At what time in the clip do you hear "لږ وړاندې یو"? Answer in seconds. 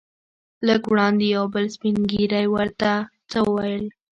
0.67-1.45